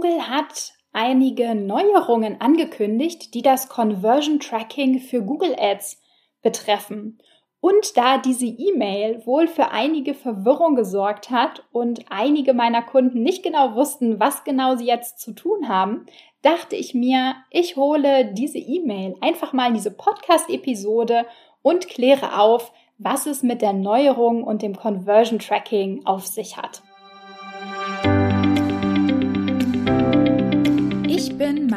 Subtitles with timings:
[0.00, 6.00] Google hat einige Neuerungen angekündigt, die das Conversion Tracking für Google Ads
[6.40, 7.18] betreffen.
[7.58, 13.42] Und da diese E-Mail wohl für einige Verwirrung gesorgt hat und einige meiner Kunden nicht
[13.42, 16.06] genau wussten, was genau sie jetzt zu tun haben,
[16.42, 21.26] dachte ich mir, ich hole diese E-Mail einfach mal in diese Podcast-Episode
[21.62, 26.82] und kläre auf, was es mit der Neuerung und dem Conversion Tracking auf sich hat.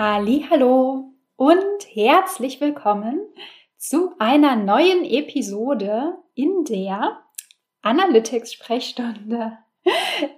[0.00, 1.58] Hallo und
[1.92, 3.18] herzlich willkommen
[3.76, 7.24] zu einer neuen Episode in der
[7.82, 9.58] Analytics-Sprechstunde.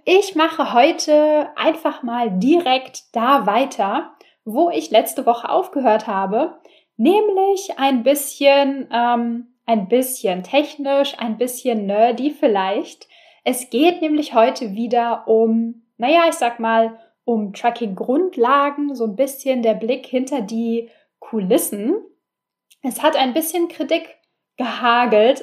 [0.06, 4.14] Ich mache heute einfach mal direkt da weiter,
[4.46, 6.58] wo ich letzte Woche aufgehört habe,
[6.96, 13.08] nämlich ein bisschen, ähm, ein bisschen technisch, ein bisschen nerdy vielleicht.
[13.44, 19.62] Es geht nämlich heute wieder um, naja, ich sag mal, um Tracking-Grundlagen, so ein bisschen
[19.62, 21.94] der Blick hinter die Kulissen
[22.82, 24.16] es hat ein bisschen Kritik
[24.56, 25.42] gehagelt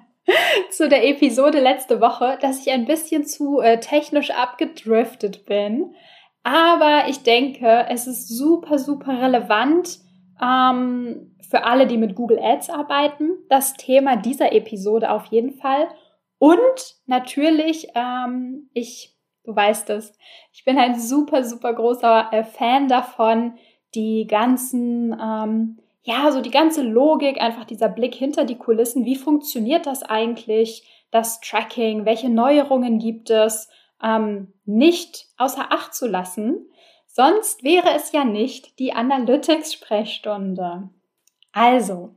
[0.70, 5.94] zu der Episode letzte Woche, dass ich ein bisschen zu äh, technisch abgedriftet bin.
[6.42, 9.98] Aber ich denke, es ist super, super relevant
[10.40, 13.30] ähm, für alle, die mit Google Ads arbeiten.
[13.48, 15.88] Das Thema dieser Episode auf jeden Fall.
[16.38, 19.17] Und natürlich, ähm, ich,
[19.48, 20.12] du weißt es,
[20.52, 23.54] ich bin ein super, super großer äh, Fan davon,
[23.94, 29.04] die ganzen ähm, ja, so die ganze Logik, einfach dieser Blick hinter die Kulissen.
[29.04, 30.86] Wie funktioniert das eigentlich?
[31.10, 33.68] Das Tracking, welche Neuerungen gibt es?
[34.02, 36.66] Ähm, nicht außer Acht zu lassen.
[37.06, 40.88] Sonst wäre es ja nicht die Analytics-Sprechstunde.
[41.52, 42.14] Also,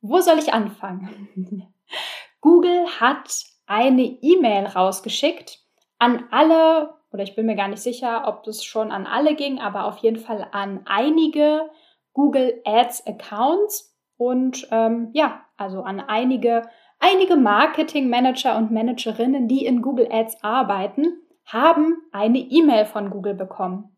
[0.00, 1.72] wo soll ich anfangen?
[2.40, 5.60] Google hat eine E-Mail rausgeschickt
[6.00, 9.60] an alle, oder ich bin mir gar nicht sicher, ob das schon an alle ging,
[9.60, 11.70] aber auf jeden Fall an einige
[12.12, 16.62] Google Ads Accounts und ähm, ja, also an einige,
[16.98, 23.34] einige Marketing Manager und Managerinnen, die in Google Ads arbeiten, haben eine E-Mail von Google
[23.34, 23.96] bekommen.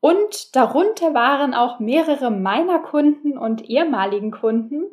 [0.00, 4.84] Und darunter waren auch mehrere meiner Kunden und ehemaligen Kunden.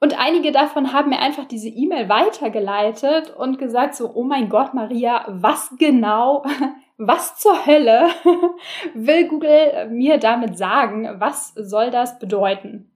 [0.00, 4.74] Und einige davon haben mir einfach diese E-Mail weitergeleitet und gesagt so, oh mein Gott,
[4.74, 6.44] Maria, was genau
[6.96, 8.08] was zur Hölle
[8.94, 11.08] will Google mir damit sagen?
[11.18, 12.90] Was soll das bedeuten?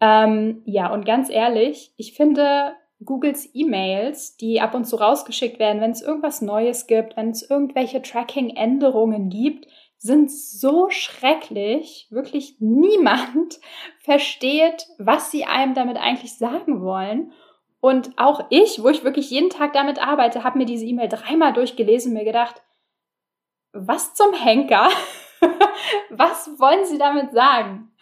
[0.00, 2.72] Ähm, ja, und ganz ehrlich, ich finde
[3.04, 7.48] Googles E-Mails, die ab und zu rausgeschickt werden, wenn es irgendwas Neues gibt, wenn es
[7.48, 9.66] irgendwelche Tracking-Änderungen gibt,
[10.02, 12.08] sind so schrecklich.
[12.10, 13.60] Wirklich niemand
[14.00, 17.32] versteht, was sie einem damit eigentlich sagen wollen.
[17.80, 21.52] Und auch ich, wo ich wirklich jeden Tag damit arbeite, habe mir diese E-Mail dreimal
[21.52, 22.62] durchgelesen und mir gedacht,
[23.72, 24.88] was zum Henker?
[26.10, 27.92] was wollen Sie damit sagen?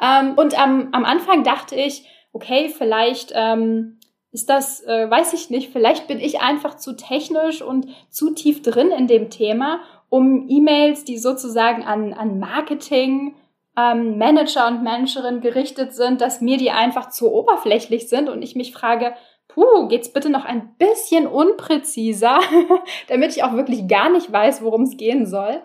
[0.00, 3.98] Ähm, und am, am Anfang dachte ich, okay, vielleicht ähm,
[4.32, 8.62] ist das, äh, weiß ich nicht, vielleicht bin ich einfach zu technisch und zu tief
[8.62, 9.80] drin in dem Thema,
[10.14, 13.34] um E-Mails, die sozusagen an, an Marketing,
[13.76, 18.54] ähm, Manager und Managerinnen gerichtet sind, dass mir die einfach zu oberflächlich sind und ich
[18.54, 19.14] mich frage,
[19.48, 22.38] puh, geht's bitte noch ein bisschen unpräziser,
[23.08, 25.60] damit ich auch wirklich gar nicht weiß, worum es gehen soll.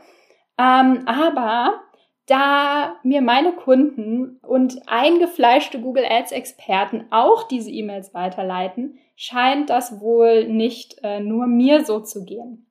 [0.57, 1.81] Ähm, aber
[2.25, 10.01] da mir meine Kunden und eingefleischte Google Ads Experten auch diese E-Mails weiterleiten, scheint das
[10.01, 12.66] wohl nicht äh, nur mir so zu gehen.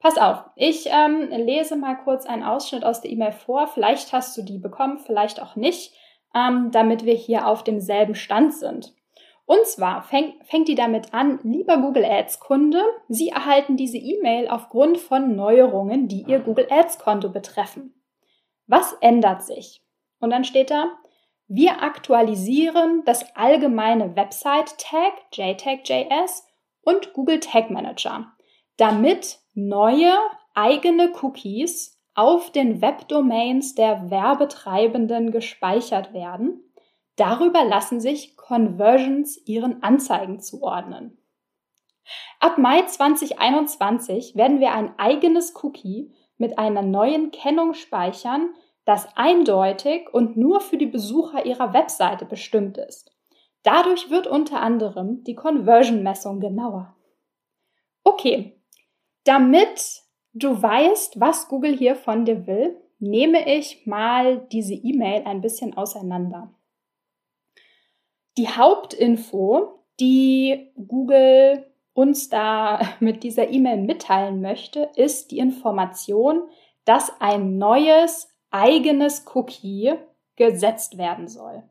[0.00, 3.66] Pass auf, ich ähm, lese mal kurz einen Ausschnitt aus der E-Mail vor.
[3.66, 5.94] Vielleicht hast du die bekommen, vielleicht auch nicht,
[6.34, 8.94] ähm, damit wir hier auf demselben Stand sind.
[9.44, 14.48] Und zwar fäng, fängt die damit an, lieber Google Ads Kunde, Sie erhalten diese E-Mail
[14.48, 18.00] aufgrund von Neuerungen, die Ihr Google Ads Konto betreffen.
[18.66, 19.82] Was ändert sich?
[20.20, 20.96] Und dann steht da,
[21.48, 26.46] wir aktualisieren das allgemeine Website Tag, JTAG.js
[26.82, 28.32] und Google Tag Manager,
[28.76, 30.12] damit neue
[30.54, 36.70] eigene Cookies auf den Webdomains der Werbetreibenden gespeichert werden
[37.20, 41.18] Darüber lassen sich Conversions ihren Anzeigen zuordnen.
[42.38, 48.54] Ab Mai 2021 werden wir ein eigenes Cookie mit einer neuen Kennung speichern,
[48.86, 53.14] das eindeutig und nur für die Besucher ihrer Webseite bestimmt ist.
[53.64, 56.96] Dadurch wird unter anderem die Conversion-Messung genauer.
[58.02, 58.59] Okay,
[59.24, 60.02] damit
[60.32, 65.76] du weißt, was Google hier von dir will, nehme ich mal diese E-Mail ein bisschen
[65.76, 66.54] auseinander.
[68.36, 76.42] Die Hauptinfo, die Google uns da mit dieser E-Mail mitteilen möchte, ist die Information,
[76.84, 79.94] dass ein neues eigenes Cookie
[80.36, 81.62] gesetzt werden soll.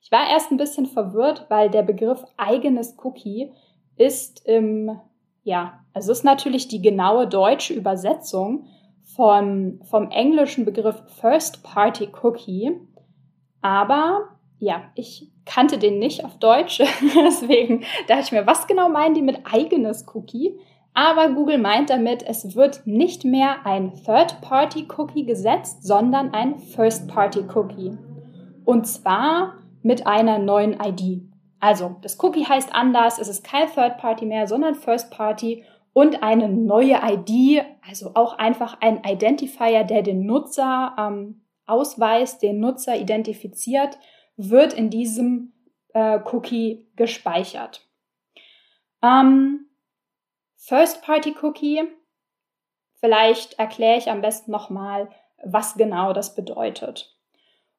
[0.00, 3.52] Ich war erst ein bisschen verwirrt, weil der Begriff eigenes Cookie
[3.96, 5.00] ist im,
[5.42, 8.66] ja, also ist natürlich die genaue deutsche Übersetzung
[9.02, 12.72] von, vom englischen Begriff First Party Cookie.
[13.60, 14.28] Aber
[14.58, 16.78] ja, ich kannte den nicht auf Deutsch.
[17.26, 20.58] Deswegen dachte ich mir, was genau meinen die mit eigenes Cookie?
[20.94, 27.96] Aber Google meint damit, es wird nicht mehr ein Third-Party-Cookie gesetzt, sondern ein First-Party-Cookie.
[28.64, 31.31] Und zwar mit einer neuen ID.
[31.62, 37.00] Also, das Cookie heißt anders, es ist kein Third-Party mehr, sondern First-Party und eine neue
[37.00, 43.96] ID, also auch einfach ein Identifier, der den Nutzer ähm, ausweist, den Nutzer identifiziert,
[44.36, 45.52] wird in diesem
[45.94, 47.88] äh, Cookie gespeichert.
[49.00, 49.66] Ähm,
[50.56, 51.84] First-Party-Cookie,
[52.98, 55.10] vielleicht erkläre ich am besten nochmal,
[55.44, 57.16] was genau das bedeutet.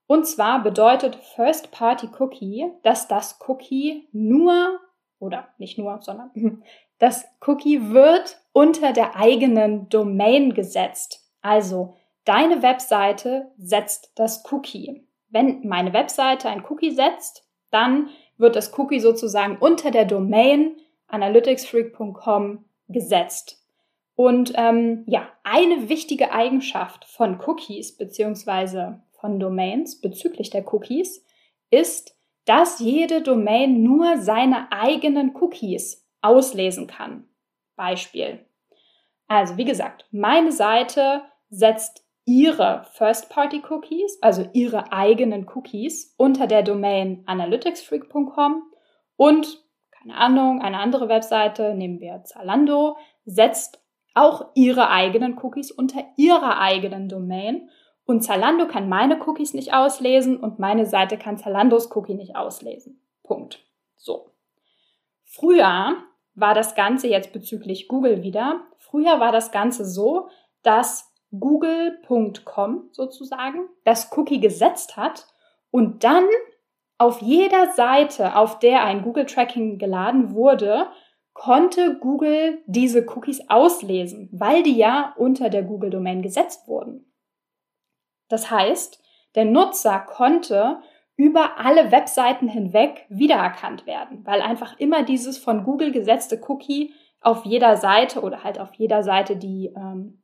[0.08, 4.80] Und zwar bedeutet First-Party-Cookie, dass das Cookie nur,
[5.20, 6.32] oder nicht nur, sondern
[7.00, 11.22] das Cookie wird unter der eigenen Domain gesetzt.
[11.42, 11.96] Also
[12.26, 15.08] deine Webseite setzt das Cookie.
[15.30, 20.76] Wenn meine Webseite ein Cookie setzt, dann wird das Cookie sozusagen unter der Domain
[21.08, 23.60] analyticsfreak.com gesetzt.
[24.16, 31.26] Und ähm, ja, eine wichtige Eigenschaft von Cookies beziehungsweise von Domains bezüglich der Cookies
[31.70, 37.30] ist, dass jede Domain nur seine eigenen Cookies auslesen kann.
[37.78, 38.46] Beispiel.
[39.28, 47.24] Also wie gesagt, meine Seite setzt ihre First-Party-Cookies, also ihre eigenen Cookies, unter der Domain
[47.26, 48.62] analyticsfreak.com
[49.16, 53.82] und, keine Ahnung, eine andere Webseite, nehmen wir Zalando, setzt
[54.16, 57.70] auch ihre eigenen Cookies unter ihrer eigenen Domain
[58.06, 63.02] und Zalando kann meine Cookies nicht auslesen und meine Seite kann Zalandos Cookie nicht auslesen.
[63.24, 63.64] Punkt.
[63.96, 64.32] So.
[65.24, 65.96] Früher
[66.36, 68.62] war das Ganze jetzt bezüglich Google wieder.
[68.78, 70.28] Früher war das Ganze so,
[70.64, 75.28] dass google.com sozusagen das Cookie gesetzt hat
[75.72, 76.26] und dann
[76.98, 80.88] auf jeder Seite, auf der ein Google-Tracking geladen wurde,
[81.34, 87.12] konnte Google diese Cookies auslesen, weil die ja unter der Google-Domain gesetzt wurden.
[88.34, 89.00] Das heißt,
[89.36, 90.82] der Nutzer konnte
[91.16, 97.46] über alle Webseiten hinweg wiedererkannt werden, weil einfach immer dieses von Google gesetzte Cookie auf
[97.46, 100.24] jeder Seite oder halt auf jeder Seite, die ähm,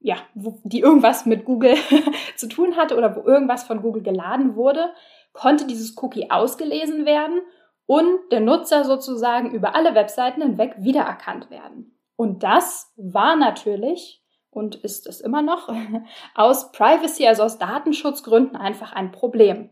[0.00, 1.76] ja, die irgendwas mit Google
[2.36, 4.92] zu tun hatte oder wo irgendwas von Google geladen wurde,
[5.32, 7.40] konnte dieses Cookie ausgelesen werden
[7.86, 11.98] und der Nutzer sozusagen über alle Webseiten hinweg wiedererkannt werden.
[12.16, 14.22] Und das war natürlich
[14.58, 15.72] und ist es immer noch
[16.34, 19.70] aus Privacy, also aus Datenschutzgründen einfach ein Problem.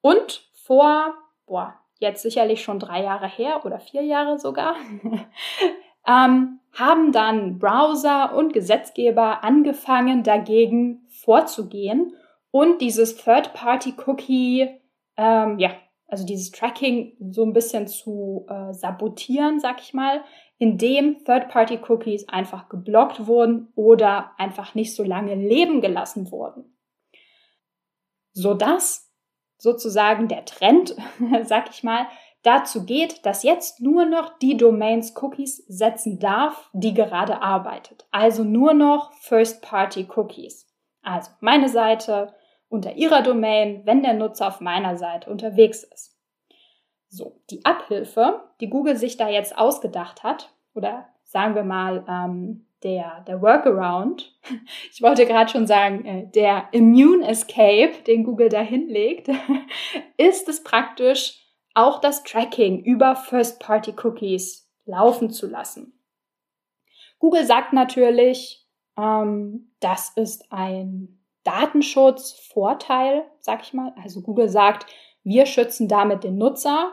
[0.00, 1.14] Und vor,
[1.46, 4.74] boah, jetzt sicherlich schon drei Jahre her oder vier Jahre sogar,
[6.06, 12.14] ähm, haben dann Browser und Gesetzgeber angefangen, dagegen vorzugehen
[12.50, 14.80] und dieses Third-Party-Cookie,
[15.16, 15.70] ähm, ja,
[16.08, 20.24] also dieses Tracking so ein bisschen zu äh, sabotieren, sag ich mal,
[20.56, 26.76] indem Third-Party-Cookies einfach geblockt wurden oder einfach nicht so lange leben gelassen wurden.
[28.32, 29.12] Sodass
[29.58, 30.96] sozusagen der Trend,
[31.44, 32.06] sag ich mal,
[32.42, 38.06] dazu geht, dass jetzt nur noch die Domains Cookies setzen darf, die gerade arbeitet.
[38.10, 40.66] Also nur noch First-Party-Cookies.
[41.02, 42.32] Also meine Seite
[42.68, 46.16] unter ihrer Domain, wenn der Nutzer auf meiner Seite unterwegs ist.
[47.08, 52.66] So, die Abhilfe, die Google sich da jetzt ausgedacht hat, oder sagen wir mal ähm,
[52.82, 54.34] der, der Workaround,
[54.92, 59.28] ich wollte gerade schon sagen, äh, der Immune Escape, den Google da hinlegt,
[60.16, 61.44] ist es praktisch,
[61.74, 65.92] auch das Tracking über First-Party-Cookies laufen zu lassen.
[67.20, 71.17] Google sagt natürlich, ähm, das ist ein
[71.48, 73.94] Datenschutzvorteil, sag ich mal.
[74.02, 74.86] Also Google sagt,
[75.24, 76.92] wir schützen damit den Nutzer,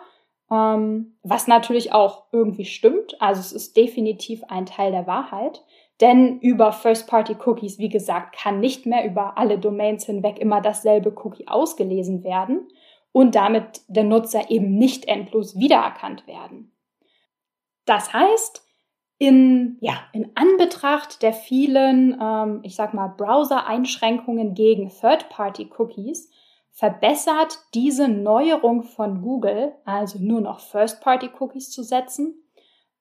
[0.50, 3.22] ähm, was natürlich auch irgendwie stimmt.
[3.22, 5.64] Also es ist definitiv ein Teil der Wahrheit.
[6.02, 11.48] Denn über First-Party-Cookies, wie gesagt, kann nicht mehr über alle Domains hinweg immer dasselbe Cookie
[11.48, 12.68] ausgelesen werden
[13.12, 16.74] und damit der Nutzer eben nicht endlos wiedererkannt werden.
[17.86, 18.65] Das heißt,
[19.18, 26.30] in, ja, in Anbetracht der vielen, ähm, ich sag mal, Browser-Einschränkungen gegen Third-Party-Cookies
[26.72, 32.36] verbessert diese Neuerung von Google, also nur noch First-Party-Cookies zu setzen,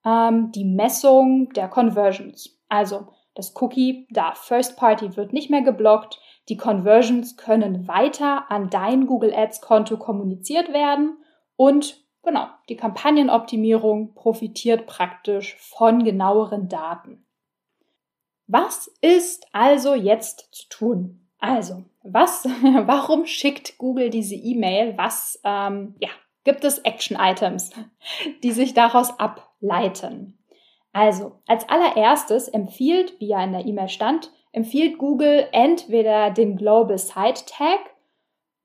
[0.05, 2.61] ähm, die Messung der Conversions.
[2.69, 6.21] Also das Cookie da First Party wird nicht mehr geblockt.
[6.49, 11.19] Die Conversions können weiter an dein Google Ads Konto kommuniziert werden
[11.57, 17.25] und genau, die Kampagnenoptimierung profitiert praktisch von genaueren Daten.
[18.47, 21.29] Was ist also jetzt zu tun?
[21.39, 22.45] Also, was,
[22.87, 24.97] warum schickt Google diese E-Mail?
[24.97, 26.11] Was, ähm, ja,
[26.45, 27.71] gibt es Action-Items,
[28.43, 30.39] die sich daraus ableiten?
[30.93, 36.99] Also, als allererstes empfiehlt, wie ja in der E-Mail stand, empfiehlt Google entweder den Global
[36.99, 37.81] Site Tag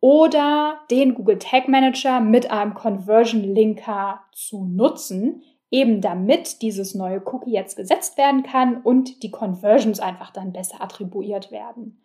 [0.01, 7.21] oder den Google Tag Manager mit einem Conversion Linker zu nutzen, eben damit dieses neue
[7.25, 12.01] Cookie jetzt gesetzt werden kann und die Conversions einfach dann besser attribuiert werden.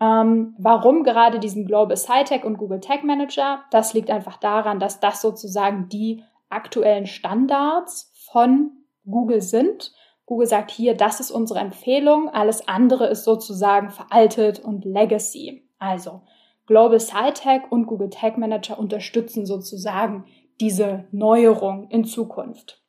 [0.00, 3.64] Ähm, warum gerade diesen Global Tag und Google Tag Manager?
[3.70, 8.70] Das liegt einfach daran, dass das sozusagen die aktuellen Standards von
[9.04, 9.92] Google sind.
[10.26, 15.66] Google sagt hier, das ist unsere Empfehlung, alles andere ist sozusagen veraltet und Legacy.
[15.78, 16.20] Also
[16.68, 20.26] Global Tag und Google Tag Manager unterstützen sozusagen
[20.60, 22.82] diese Neuerung in Zukunft.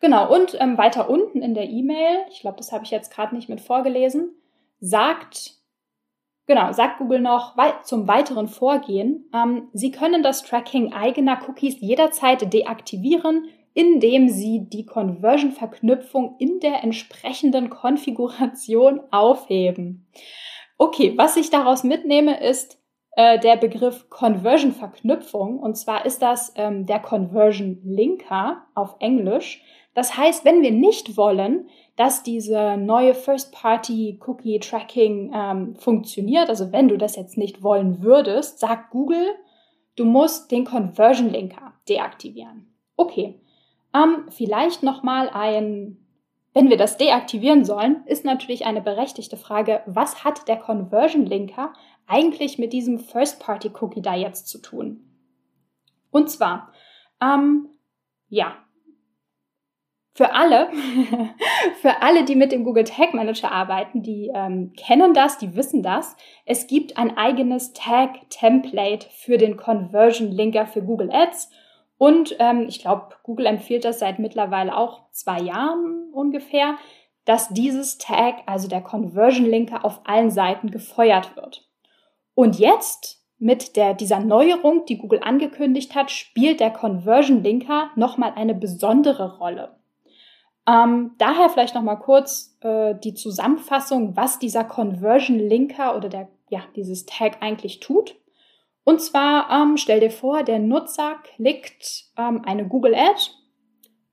[0.00, 3.34] Genau, und ähm, weiter unten in der E-Mail, ich glaube, das habe ich jetzt gerade
[3.34, 4.34] nicht mit vorgelesen,
[4.80, 5.62] sagt
[6.46, 9.30] Genau, sagt Google noch zum weiteren Vorgehen.
[9.32, 16.82] Ähm, Sie können das Tracking eigener Cookies jederzeit deaktivieren, indem Sie die Conversion-Verknüpfung in der
[16.82, 20.08] entsprechenden Konfiguration aufheben.
[20.82, 22.76] Okay, was ich daraus mitnehme, ist
[23.12, 25.60] äh, der Begriff Conversion-Verknüpfung.
[25.60, 29.62] Und zwar ist das ähm, der Conversion-Linker auf Englisch.
[29.94, 36.98] Das heißt, wenn wir nicht wollen, dass diese neue First-Party-Cookie-Tracking ähm, funktioniert, also wenn du
[36.98, 39.36] das jetzt nicht wollen würdest, sagt Google,
[39.94, 42.74] du musst den Conversion-Linker deaktivieren.
[42.96, 43.38] Okay,
[43.94, 46.01] ähm, vielleicht nochmal ein,
[46.54, 51.72] wenn wir das deaktivieren sollen, ist natürlich eine berechtigte Frage, was hat der Conversion-Linker
[52.06, 55.00] eigentlich mit diesem First-Party-Cookie da jetzt zu tun?
[56.10, 56.72] Und zwar,
[57.22, 57.68] ähm,
[58.28, 58.56] ja,
[60.14, 60.68] für alle,
[61.80, 65.82] für alle, die mit dem Google Tag Manager arbeiten, die ähm, kennen das, die wissen
[65.82, 66.16] das.
[66.44, 71.50] Es gibt ein eigenes Tag Template für den Conversion Linker für Google Ads.
[72.02, 76.74] Und ähm, ich glaube, Google empfiehlt das seit mittlerweile auch zwei Jahren ungefähr,
[77.24, 81.70] dass dieses Tag, also der Conversion Linker, auf allen Seiten gefeuert wird.
[82.34, 88.32] Und jetzt mit der, dieser Neuerung, die Google angekündigt hat, spielt der Conversion Linker nochmal
[88.34, 89.76] eine besondere Rolle.
[90.66, 96.28] Ähm, daher vielleicht noch mal kurz äh, die Zusammenfassung, was dieser Conversion Linker oder der,
[96.50, 98.16] ja, dieses Tag eigentlich tut.
[98.84, 103.30] Und zwar ähm, stell dir vor, der Nutzer klickt ähm, eine Google Ad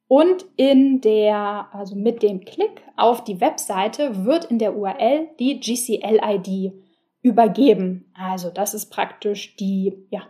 [0.07, 5.59] und in der, also mit dem Klick auf die Webseite wird in der URL die
[5.59, 6.73] GCL-ID
[7.21, 8.11] übergeben.
[8.13, 10.21] Also das ist praktisch die, ja,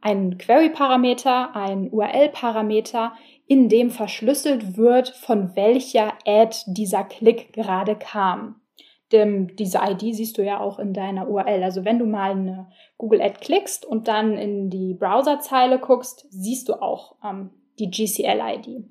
[0.00, 3.12] ein Query-Parameter, ein URL-Parameter,
[3.46, 8.60] in dem verschlüsselt wird, von welcher Ad dieser Klick gerade kam.
[9.12, 11.62] Denn diese ID siehst du ja auch in deiner URL.
[11.62, 16.68] Also wenn du mal eine Google Ad klickst und dann in die Browserzeile guckst, siehst
[16.68, 18.84] du auch ähm, die GCL-ID.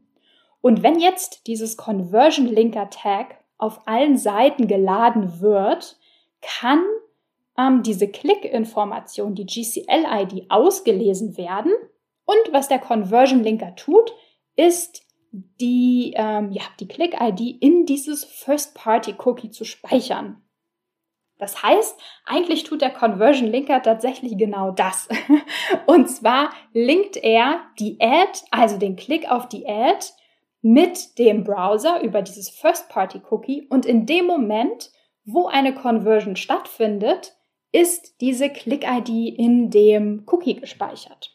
[0.61, 5.97] Und wenn jetzt dieses Conversion Linker Tag auf allen Seiten geladen wird,
[6.41, 6.83] kann
[7.57, 11.71] ähm, diese Klick-Information, die GCL-ID, ausgelesen werden.
[12.25, 14.13] Und was der Conversion Linker tut,
[14.55, 15.04] ist
[15.59, 20.41] die, ähm, ja, die Click-ID in dieses First-Party-Cookie zu speichern.
[21.37, 25.09] Das heißt, eigentlich tut der Conversion Linker tatsächlich genau das.
[25.85, 30.05] Und zwar linkt er die Ad, also den Klick auf die Ad,
[30.61, 34.89] mit dem Browser über dieses First-Party-Cookie und in dem Moment,
[35.23, 37.35] wo eine Conversion stattfindet,
[37.71, 41.34] ist diese Click-ID in dem Cookie gespeichert.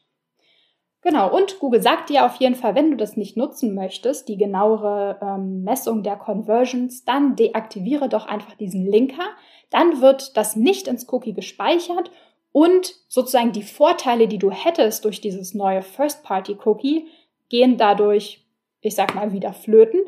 [1.03, 4.37] Genau, und Google sagt dir auf jeden Fall, wenn du das nicht nutzen möchtest, die
[4.37, 9.29] genauere ähm, Messung der Conversions, dann deaktiviere doch einfach diesen Linker.
[9.71, 12.11] Dann wird das nicht ins Cookie gespeichert
[12.53, 17.07] und sozusagen die Vorteile, die du hättest durch dieses neue First-Party-Cookie,
[17.49, 18.45] gehen dadurch
[18.81, 20.01] ich sag mal, wieder flöten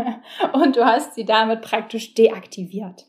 [0.52, 3.06] und du hast sie damit praktisch deaktiviert.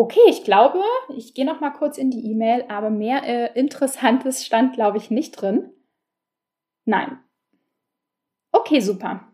[0.00, 0.82] Okay, ich glaube,
[1.14, 5.10] ich gehe noch mal kurz in die E-Mail, aber mehr äh, Interessantes stand, glaube ich,
[5.10, 5.74] nicht drin.
[6.86, 7.18] Nein.
[8.50, 9.30] Okay, super.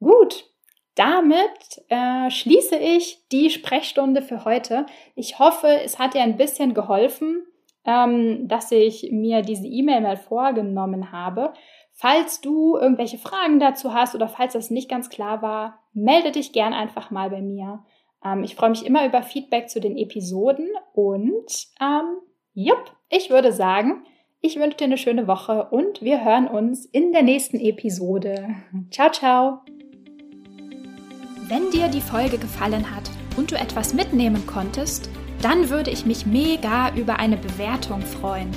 [0.00, 0.46] Gut,
[0.94, 4.86] damit äh, schließe ich die Sprechstunde für heute.
[5.16, 7.44] Ich hoffe, es hat dir ein bisschen geholfen,
[7.84, 11.52] ähm, dass ich mir diese E-Mail mal vorgenommen habe.
[11.92, 16.54] Falls du irgendwelche Fragen dazu hast oder falls das nicht ganz klar war, melde dich
[16.54, 17.84] gern einfach mal bei mir.
[18.24, 22.18] Ähm, ich freue mich immer über Feedback zu den Episoden und ähm,
[22.54, 24.04] jupp, ich würde sagen,
[24.40, 28.56] ich wünsche dir eine schöne Woche und wir hören uns in der nächsten Episode.
[28.90, 29.60] Ciao, ciao.
[31.48, 35.10] Wenn dir die Folge gefallen hat und du etwas mitnehmen konntest,
[35.42, 38.50] dann würde ich mich mega über eine Bewertung freuen.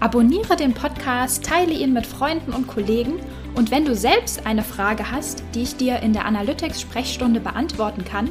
[0.00, 3.20] Abonniere den Podcast, teile ihn mit Freunden und Kollegen
[3.54, 8.30] und wenn du selbst eine Frage hast, die ich dir in der Analytics-Sprechstunde beantworten kann,